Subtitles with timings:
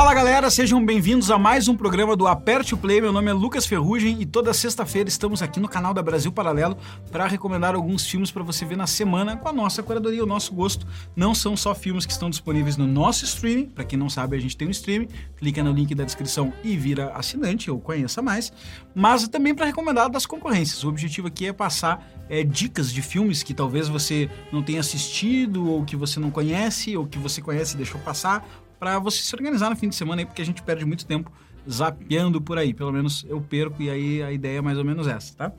[0.00, 3.02] Fala galera, sejam bem-vindos a mais um programa do Aperte o Play.
[3.02, 6.78] Meu nome é Lucas Ferrugem e toda sexta-feira estamos aqui no canal da Brasil Paralelo
[7.12, 10.54] para recomendar alguns filmes para você ver na semana com a nossa curadoria, o nosso
[10.54, 10.86] gosto.
[11.14, 14.40] Não são só filmes que estão disponíveis no nosso streaming, para quem não sabe, a
[14.40, 18.50] gente tem um streaming, clica no link da descrição e vira assinante ou conheça mais,
[18.94, 20.82] mas também para recomendar das concorrências.
[20.82, 25.70] O objetivo aqui é passar é, dicas de filmes que talvez você não tenha assistido
[25.70, 28.48] ou que você não conhece ou que você conhece e deixou passar
[28.80, 31.30] para você se organizar no fim de semana aí, porque a gente perde muito tempo
[31.68, 32.72] zapeando por aí.
[32.72, 35.52] Pelo menos eu perco e aí a ideia é mais ou menos essa, tá?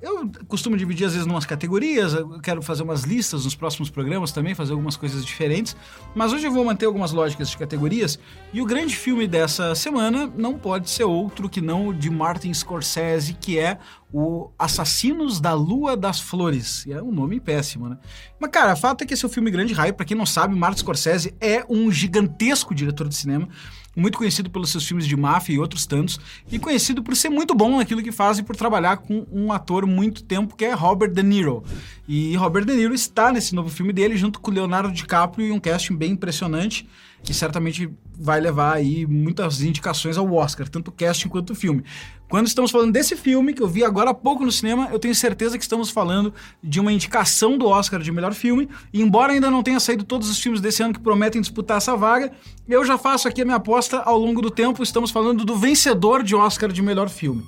[0.00, 3.88] Eu costumo dividir às vezes em umas categorias, eu quero fazer umas listas nos próximos
[3.88, 5.74] programas também, fazer algumas coisas diferentes,
[6.14, 8.18] mas hoje eu vou manter algumas lógicas de categorias
[8.52, 12.52] e o grande filme dessa semana não pode ser outro que não o de Martin
[12.52, 13.78] Scorsese, que é
[14.12, 16.86] o Assassinos da Lua das Flores.
[16.86, 17.98] E é um nome péssimo, né?
[18.38, 19.94] Mas, cara, o fato é que esse é um filme grande raio.
[19.94, 23.48] Pra quem não sabe, Martin Scorsese é um gigantesco diretor de cinema
[23.96, 26.20] muito conhecido pelos seus filmes de máfia e outros tantos,
[26.52, 29.86] e conhecido por ser muito bom naquilo que faz e por trabalhar com um ator
[29.86, 31.64] muito tempo que é Robert De Niro.
[32.06, 35.58] E Robert De Niro está nesse novo filme dele junto com Leonardo DiCaprio e um
[35.58, 36.86] casting bem impressionante
[37.26, 41.82] que certamente vai levar aí muitas indicações ao Oscar, tanto casting quanto filme.
[42.28, 45.12] Quando estamos falando desse filme, que eu vi agora há pouco no cinema, eu tenho
[45.12, 49.50] certeza que estamos falando de uma indicação do Oscar de melhor filme, e embora ainda
[49.50, 52.30] não tenha saído todos os filmes desse ano que prometem disputar essa vaga,
[52.68, 56.22] eu já faço aqui a minha aposta ao longo do tempo, estamos falando do vencedor
[56.22, 57.44] de Oscar de melhor filme.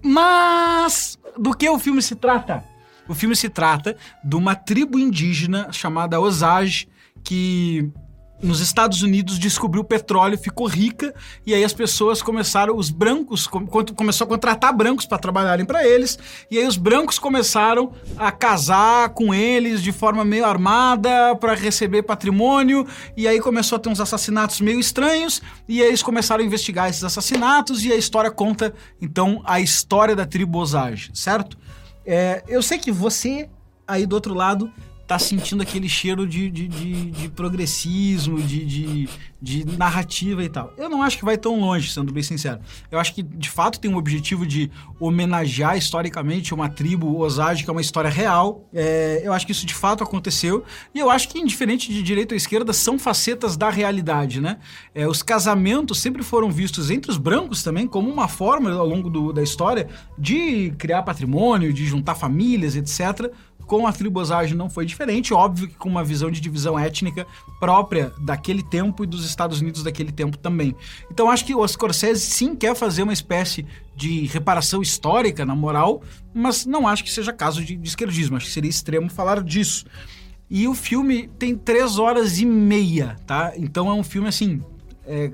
[0.00, 2.64] Mas do que o filme se trata?
[3.08, 6.86] O filme se trata de uma tribo indígena chamada Osage,
[7.24, 7.90] que
[8.42, 11.14] nos Estados Unidos descobriu petróleo, ficou rica
[11.46, 16.18] e aí as pessoas começaram, os brancos começou a contratar brancos para trabalharem para eles
[16.50, 22.02] e aí os brancos começaram a casar com eles de forma meio armada para receber
[22.02, 26.46] patrimônio e aí começou a ter uns assassinatos meio estranhos e aí eles começaram a
[26.46, 31.56] investigar esses assassinatos e a história conta então a história da tribo Osage, certo?
[32.04, 33.48] É, eu sei que você
[33.86, 34.72] aí do outro lado
[35.12, 39.08] tá sentindo aquele cheiro de, de, de, de progressismo, de, de,
[39.40, 40.72] de, narrativa e tal.
[40.78, 42.60] Eu não acho que vai tão longe, sendo bem sincero.
[42.90, 47.68] Eu acho que, de fato, tem um objetivo de homenagear historicamente uma tribo Osage, que
[47.68, 48.66] é uma história real.
[48.72, 50.64] É, eu acho que isso, de fato, aconteceu.
[50.94, 54.58] E eu acho que, indiferente de direita ou esquerda, são facetas da realidade, né?
[54.94, 59.10] É, os casamentos sempre foram vistos entre os brancos também como uma forma, ao longo
[59.10, 63.30] do, da história, de criar patrimônio, de juntar famílias, etc.,
[63.66, 67.26] com a tribosagem não foi diferente, óbvio que com uma visão de divisão étnica
[67.58, 70.74] própria daquele tempo e dos Estados Unidos daquele tempo também.
[71.10, 76.02] Então acho que o Scorsese sim quer fazer uma espécie de reparação histórica, na moral,
[76.34, 79.84] mas não acho que seja caso de, de esquerdismo, acho que seria extremo falar disso.
[80.50, 83.52] E o filme tem três horas e meia, tá?
[83.56, 84.60] Então é um filme assim.
[85.06, 85.30] É,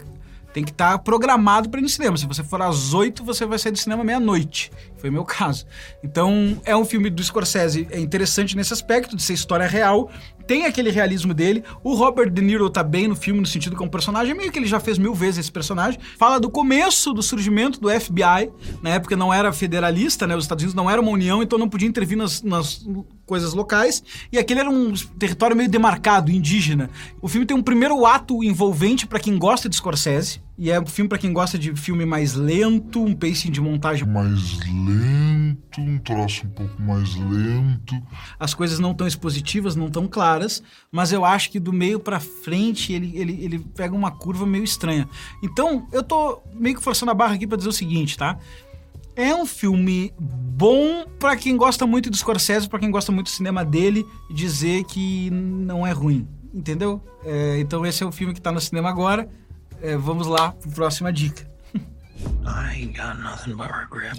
[0.53, 2.17] tem que estar tá programado para ir no cinema.
[2.17, 4.71] Se você for às 8, você vai sair do cinema meia-noite.
[4.98, 5.64] Foi meu caso.
[6.03, 10.10] Então, é um filme do Scorsese, é interessante nesse aspecto de ser história real,
[10.48, 11.62] tem aquele realismo dele.
[11.84, 14.50] O Robert De Niro tá bem no filme, no sentido que é um personagem, meio
[14.50, 16.00] que ele já fez mil vezes esse personagem.
[16.19, 18.50] Fala do começo do surgimento do FBI,
[18.82, 20.34] na época não era federalista, né?
[20.34, 22.84] Os Estados Unidos não era uma união, então não podia intervir nas, nas
[23.26, 24.03] coisas locais.
[24.32, 26.88] E aquele era um território meio demarcado, indígena.
[27.20, 30.47] O filme tem um primeiro ato envolvente para quem gosta de Scorsese.
[30.60, 34.04] E é um filme para quem gosta de filme mais lento, um pacing de montagem
[34.04, 37.94] mais lento, um troço um pouco mais lento.
[38.41, 40.60] As coisas não tão expositivas, não tão claras,
[40.91, 44.64] mas eu acho que do meio para frente ele, ele, ele pega uma curva meio
[44.64, 45.08] estranha.
[45.44, 48.36] Então, eu tô meio que forçando a barra aqui para dizer o seguinte, tá?
[49.14, 53.32] É um filme bom para quem gosta muito do Scorsese, para quem gosta muito do
[53.32, 57.00] cinema dele, dizer que não é ruim, entendeu?
[57.25, 59.28] É, então esse é o filme que tá no cinema agora.
[59.80, 61.46] É, vamos lá para a próxima dica.
[61.75, 64.16] I ain't got nothing but regret.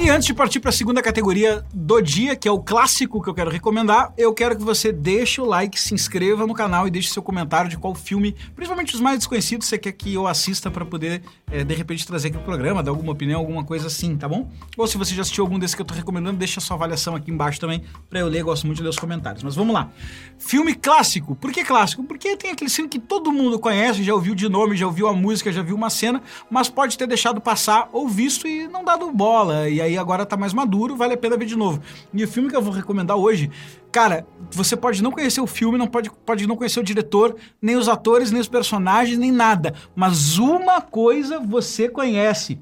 [0.00, 3.28] E antes de partir para a segunda categoria do dia, que é o clássico que
[3.28, 6.90] eu quero recomendar, eu quero que você deixe o like, se inscreva no canal e
[6.90, 10.70] deixe seu comentário de qual filme, principalmente os mais desconhecidos, você quer que eu assista
[10.70, 14.16] para poder, é, de repente, trazer aqui o programa, dar alguma opinião, alguma coisa assim,
[14.16, 14.48] tá bom?
[14.76, 17.32] Ou se você já assistiu algum desses que eu tô recomendando, deixa sua avaliação aqui
[17.32, 19.42] embaixo também para eu ler, gosto muito de ler os comentários.
[19.42, 19.90] Mas vamos lá.
[20.38, 21.34] Filme clássico.
[21.34, 22.04] Por que clássico?
[22.04, 25.12] Porque tem aquele filme que todo mundo conhece, já ouviu de nome, já ouviu a
[25.12, 29.10] música, já viu uma cena, mas pode ter deixado passar ou visto e não dado
[29.10, 29.68] bola.
[29.68, 31.80] E aí aí agora tá mais maduro, vale a pena ver de novo.
[32.12, 33.50] E o filme que eu vou recomendar hoje,
[33.90, 37.76] cara, você pode não conhecer o filme, não pode, pode não conhecer o diretor, nem
[37.76, 39.74] os atores, nem os personagens, nem nada.
[39.94, 42.58] Mas uma coisa você conhece: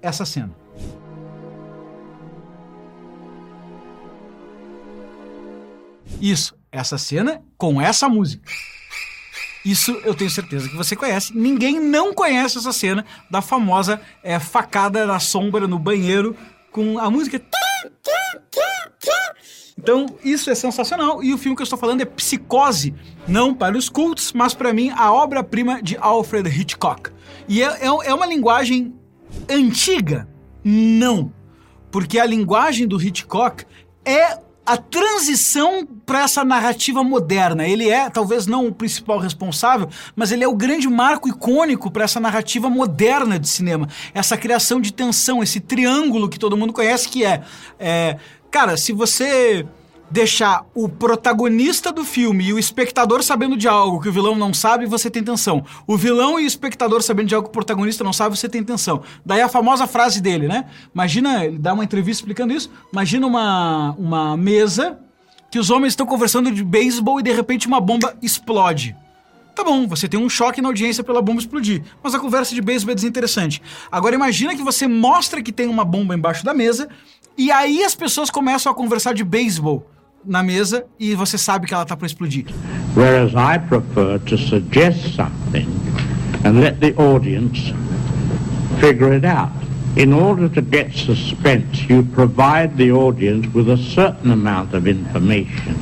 [0.00, 0.54] essa cena.
[6.20, 8.48] Isso, essa cena com essa música.
[9.64, 11.36] Isso eu tenho certeza que você conhece.
[11.36, 16.36] Ninguém não conhece essa cena da famosa é, facada na sombra no banheiro
[16.70, 17.40] com a música.
[19.78, 21.22] Então, isso é sensacional.
[21.22, 22.94] E o filme que eu estou falando é Psicose.
[23.26, 27.10] Não para os cultos, mas para mim, a obra-prima de Alfred Hitchcock.
[27.48, 28.94] E é, é, é uma linguagem
[29.48, 30.28] antiga?
[30.62, 31.32] Não.
[31.90, 33.64] Porque a linguagem do Hitchcock
[34.04, 37.66] é a transição para essa narrativa moderna.
[37.66, 42.04] Ele é, talvez não o principal responsável, mas ele é o grande marco icônico para
[42.04, 43.88] essa narrativa moderna de cinema.
[44.14, 47.42] Essa criação de tensão, esse triângulo que todo mundo conhece, que é,
[47.78, 48.16] é
[48.50, 49.66] cara, se você
[50.14, 54.54] deixar o protagonista do filme e o espectador sabendo de algo que o vilão não
[54.54, 55.64] sabe, você tem tensão.
[55.88, 58.62] O vilão e o espectador sabendo de algo que o protagonista não sabe, você tem
[58.62, 59.02] tensão.
[59.26, 60.66] Daí a famosa frase dele, né?
[60.94, 62.70] Imagina, ele dá uma entrevista explicando isso.
[62.92, 65.00] Imagina uma, uma mesa
[65.50, 68.94] que os homens estão conversando de beisebol e de repente uma bomba explode.
[69.52, 72.62] Tá bom, você tem um choque na audiência pela bomba explodir, mas a conversa de
[72.62, 73.60] beisebol é desinteressante.
[73.90, 76.88] Agora imagina que você mostra que tem uma bomba embaixo da mesa
[77.36, 79.84] e aí as pessoas começam a conversar de beisebol
[80.26, 82.46] na mesa e você sabe que ela está para explodir.
[82.94, 85.68] Whereas I prefer to suggest something
[86.44, 87.72] and let the audience
[88.80, 89.52] figure it out.
[89.96, 95.76] In order to get suspense, you provide the audience with a certain amount of information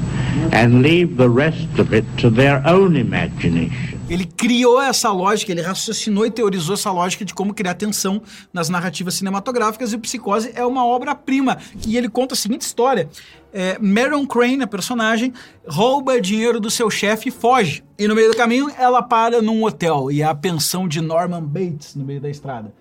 [0.53, 3.99] and leave the rest of it to their own imagination.
[4.08, 8.20] Ele criou essa lógica, ele raciocinou e teorizou essa lógica de como criar tensão
[8.52, 11.58] nas narrativas cinematográficas e o Psicose é uma obra-prima.
[11.87, 13.08] E ele conta a seguinte história.
[13.52, 15.32] É, Marion Crane, a personagem,
[15.66, 17.84] rouba dinheiro do seu chefe e foge.
[17.99, 21.43] E no meio do caminho ela para num hotel e é a pensão de Norman
[21.43, 22.72] Bates no meio da estrada.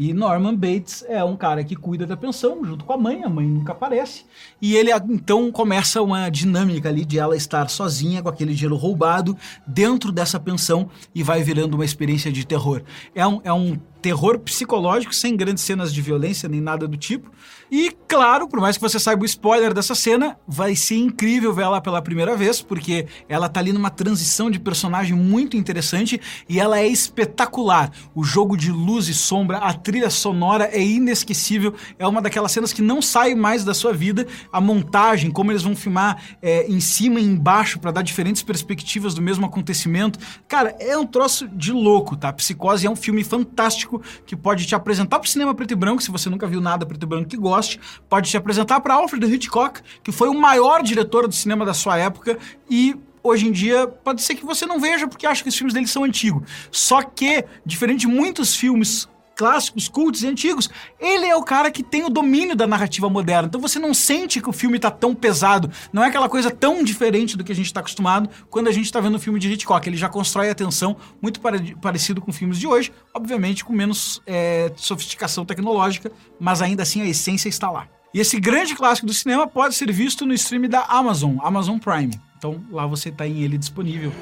[0.00, 3.28] E Norman Bates é um cara que cuida da pensão junto com a mãe, a
[3.28, 4.24] mãe nunca aparece.
[4.62, 9.36] E ele então começa uma dinâmica ali de ela estar sozinha com aquele dinheiro roubado
[9.66, 12.82] dentro dessa pensão e vai virando uma experiência de terror.
[13.12, 17.30] É um, é um terror psicológico, sem grandes cenas de violência nem nada do tipo.
[17.70, 21.62] E, claro, por mais que você saiba o spoiler dessa cena, vai ser incrível ver
[21.62, 26.58] ela pela primeira vez, porque ela tá ali numa transição de personagem muito interessante e
[26.58, 27.92] ela é espetacular.
[28.14, 32.72] O jogo de luz e sombra, a trilha sonora é inesquecível, é uma daquelas cenas
[32.72, 34.26] que não sai mais da sua vida.
[34.50, 39.12] A montagem, como eles vão filmar é, em cima e embaixo para dar diferentes perspectivas
[39.12, 40.18] do mesmo acontecimento.
[40.46, 42.32] Cara, é um troço de louco, tá?
[42.32, 46.10] Psicose é um filme fantástico que pode te apresentar pro cinema preto e branco, se
[46.10, 49.80] você nunca viu nada preto e branco que goste, pode te apresentar para Alfred Hitchcock,
[50.02, 52.38] que foi o maior diretor do cinema da sua época
[52.70, 55.74] e hoje em dia pode ser que você não veja porque acha que os filmes
[55.74, 56.48] dele são antigos.
[56.70, 59.08] Só que, diferente de muitos filmes
[59.38, 60.68] clássicos, cultos e antigos,
[60.98, 63.46] ele é o cara que tem o domínio da narrativa moderna.
[63.46, 66.82] Então você não sente que o filme tá tão pesado, não é aquela coisa tão
[66.82, 69.48] diferente do que a gente está acostumado quando a gente está vendo o filme de
[69.52, 69.88] Hitchcock.
[69.88, 71.40] Ele já constrói a tensão muito
[71.80, 77.06] parecido com filmes de hoje, obviamente com menos é, sofisticação tecnológica, mas ainda assim a
[77.06, 77.86] essência está lá.
[78.12, 82.18] E esse grande clássico do cinema pode ser visto no stream da Amazon, Amazon Prime.
[82.36, 84.12] Então lá você está em ele disponível.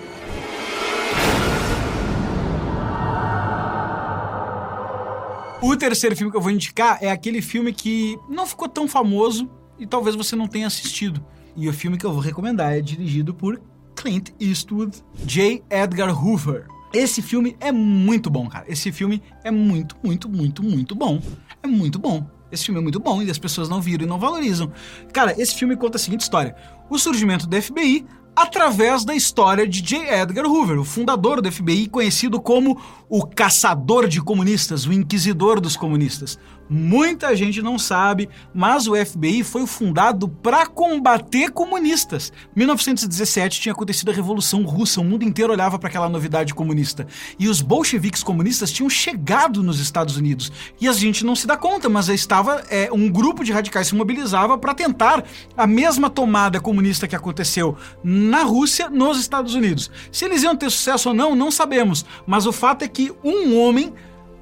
[5.62, 9.50] O terceiro filme que eu vou indicar é aquele filme que não ficou tão famoso
[9.78, 11.24] e talvez você não tenha assistido.
[11.56, 13.60] E o filme que eu vou recomendar é dirigido por
[13.94, 15.62] Clint Eastwood, J.
[15.70, 16.66] Edgar Hoover.
[16.92, 18.66] Esse filme é muito bom, cara.
[18.68, 21.20] Esse filme é muito, muito, muito, muito bom.
[21.62, 22.26] É muito bom.
[22.52, 24.70] Esse filme é muito bom e as pessoas não viram e não valorizam.
[25.12, 26.54] Cara, esse filme conta a seguinte história:
[26.88, 30.06] o surgimento do FBI através da história de J.
[30.22, 32.78] Edgar Hoover, o fundador do FBI, conhecido como
[33.08, 36.38] o caçador de comunistas, o inquisidor dos comunistas.
[36.68, 42.32] Muita gente não sabe, mas o FBI foi fundado para combater comunistas.
[42.54, 47.06] 1917 tinha acontecido a Revolução Russa, o mundo inteiro olhava para aquela novidade comunista.
[47.38, 50.50] E os bolcheviques comunistas tinham chegado nos Estados Unidos.
[50.80, 53.94] E a gente não se dá conta, mas estava é, um grupo de radicais se
[53.94, 55.24] mobilizava para tentar
[55.56, 59.90] a mesma tomada comunista que aconteceu na Rússia nos Estados Unidos.
[60.10, 62.04] Se eles iam ter sucesso ou não, não sabemos.
[62.26, 63.92] Mas o fato é que um homem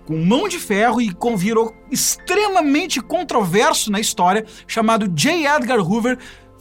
[0.07, 5.47] com mão de ferro e com virou extremamente controverso na história, chamado J.
[5.47, 6.19] Edgar Hoover,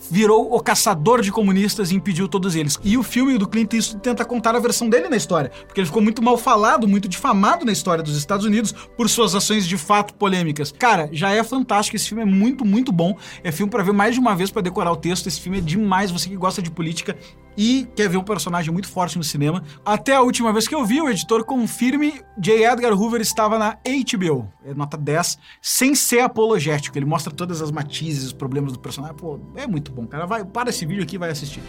[0.09, 2.77] virou o caçador de comunistas e impediu todos eles.
[2.83, 5.87] E o filme do Clint Eastwood tenta contar a versão dele na história, porque ele
[5.87, 9.77] ficou muito mal falado, muito difamado na história dos Estados Unidos por suas ações de
[9.77, 10.73] fato polêmicas.
[10.77, 13.17] Cara, já é fantástico, esse filme é muito, muito bom.
[13.43, 15.27] É filme para ver mais de uma vez para decorar o texto.
[15.27, 17.17] Esse filme é demais, você que gosta de política
[17.57, 19.63] e quer ver um personagem muito forte no cinema.
[19.85, 22.65] Até a última vez que eu vi, o editor confirme, J.
[22.65, 26.97] Edgar Hoover estava na HBO, é nota 10, sem ser apologético.
[26.97, 29.15] Ele mostra todas as matizes, os problemas do personagem.
[29.15, 30.25] Pô, é muito bom, cara.
[30.25, 31.61] Vai, para esse vídeo aqui e vai assistir.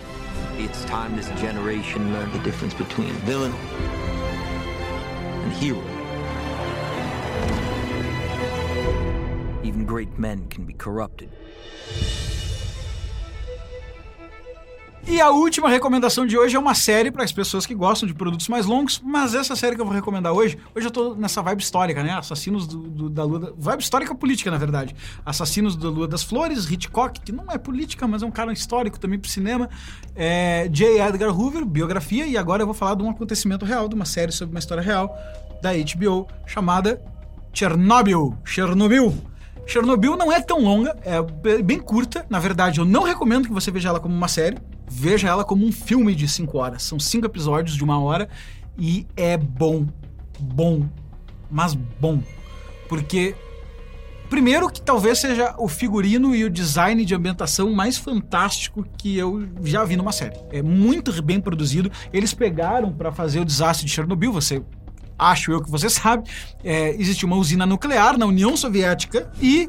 [0.58, 3.52] It's time this generation learned the difference between villain
[5.44, 5.82] and hero.
[9.64, 11.30] Even great men can be corrupted.
[15.06, 18.14] E a última recomendação de hoje é uma série para as pessoas que gostam de
[18.14, 21.42] produtos mais longos, mas essa série que eu vou recomendar hoje, hoje eu tô nessa
[21.42, 22.10] vibe histórica, né?
[22.12, 23.38] Assassinos do, do- da Lua.
[23.38, 24.96] da- Vibe histórica política, na verdade.
[25.24, 28.98] Assassinos da Lua das Flores, Hitchcock, que não é política, mas é um cara histórico
[28.98, 29.68] também pro cinema.
[30.16, 30.98] É, J.
[31.06, 34.32] Edgar Hoover, biografia, e agora eu vou falar de um acontecimento real, de uma série
[34.32, 35.14] sobre uma história real
[35.62, 37.00] da HBO chamada
[37.52, 38.36] Chernobyl.
[38.42, 39.14] Chernobyl.
[39.66, 42.24] Chernobyl não é tão longa, é be- bem curta.
[42.28, 44.56] Na verdade, eu não recomendo que você veja ela como uma série.
[44.96, 46.84] Veja ela como um filme de cinco horas.
[46.84, 48.28] São cinco episódios de uma hora
[48.78, 49.88] e é bom.
[50.38, 50.88] Bom.
[51.50, 52.22] Mas bom.
[52.88, 53.34] Porque,
[54.30, 59.48] primeiro, que talvez seja o figurino e o design de ambientação mais fantástico que eu
[59.64, 60.38] já vi numa série.
[60.52, 61.90] É muito bem produzido.
[62.12, 64.32] Eles pegaram para fazer o desastre de Chernobyl.
[64.32, 64.62] Você
[65.18, 66.30] acho eu que você sabe,
[66.62, 69.68] é, uma usina nuclear na União Soviética e,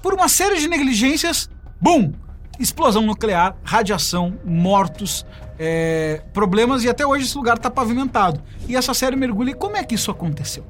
[0.00, 2.12] por uma série de negligências, bum!
[2.58, 5.26] Explosão nuclear, radiação, mortos,
[5.58, 8.40] é, problemas e até hoje esse lugar está pavimentado.
[8.68, 10.64] E essa série mergulha em como é que isso aconteceu.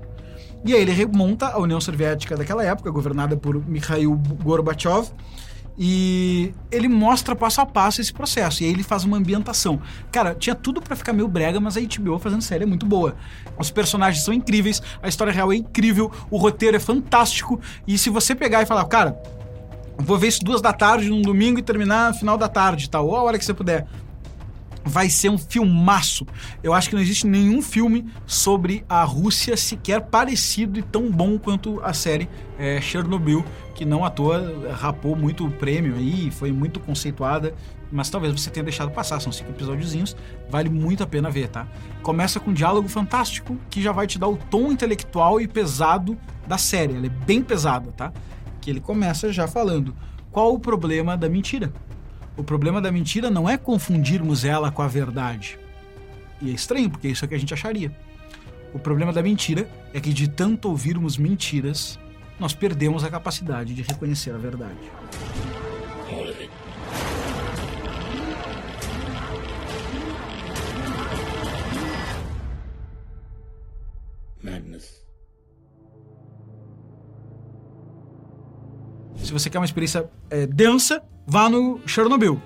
[0.65, 5.09] E aí ele remonta a União Soviética daquela época, governada por Mikhail Gorbachev,
[5.77, 8.63] e ele mostra passo a passo esse processo.
[8.63, 9.81] E aí ele faz uma ambientação.
[10.11, 13.15] Cara, tinha tudo pra ficar meio brega, mas a HBO fazendo série é muito boa.
[13.59, 17.61] Os personagens são incríveis, a história real é incrível, o roteiro é fantástico.
[17.87, 19.21] E se você pegar e falar, cara,
[19.99, 23.07] vou ver isso duas da tarde num domingo e terminar no final da tarde, tal,
[23.07, 23.87] ou a hora que você puder
[24.85, 26.27] vai ser um filmaço.
[26.63, 31.39] Eu acho que não existe nenhum filme sobre a Rússia sequer parecido e tão bom
[31.39, 36.79] quanto a série é, Chernobyl, que não à toa rapou muito prêmio aí, foi muito
[36.79, 37.55] conceituada,
[37.91, 40.15] mas talvez você tenha deixado passar, são cinco episódiozinhos,
[40.51, 41.67] vale muito a pena ver, tá?
[42.03, 46.17] Começa com um diálogo fantástico que já vai te dar o tom intelectual e pesado
[46.47, 48.13] da série, ela é bem pesada, tá?
[48.65, 49.95] Que ele começa já falando
[50.33, 51.71] qual o problema da mentira.
[52.35, 55.59] O problema da mentira não é confundirmos ela com a verdade.
[56.41, 57.95] E é estranho, porque é isso que a gente acharia.
[58.73, 61.99] O problema da mentira é que de tanto ouvirmos mentiras,
[62.41, 64.91] nós perdemos a capacidade de reconhecer a verdade.
[79.25, 82.41] Se você quer uma experiência é, densa, vá no Chernobyl.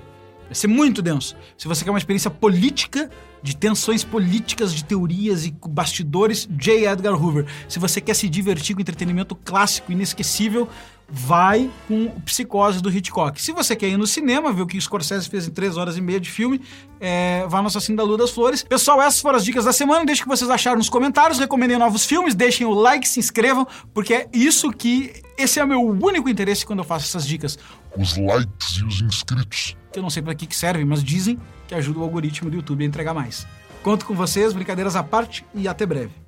[0.45, 1.37] Vai ser muito denso.
[1.57, 3.11] Se você quer uma experiência política,
[3.43, 6.87] de tensões políticas, de teorias e bastidores, J.
[6.87, 7.47] Edgar Hoover.
[7.69, 10.69] Se você quer se divertir com entretenimento clássico, inesquecível,
[11.11, 13.41] vai com o Psicose do Hitchcock.
[13.41, 15.97] Se você quer ir no cinema, ver o que o Scorsese fez em 3 horas
[15.97, 16.61] e meia de filme,
[17.01, 18.63] é, vá no Assassino da Lua das Flores.
[18.63, 20.05] Pessoal, essas foram as dicas da semana.
[20.05, 23.67] Deixe o que vocês acharam nos comentários, recomendem novos filmes, deixem o like, se inscrevam,
[23.95, 25.23] porque é isso que...
[25.39, 27.59] Esse é o meu único interesse quando eu faço essas dicas.
[27.97, 29.77] Os likes e os inscritos.
[29.93, 32.57] Que eu não sei para que, que servem, mas dizem que ajuda o algoritmo do
[32.57, 33.47] YouTube a entregar mais.
[33.83, 36.28] Conto com vocês, brincadeiras à parte e até breve.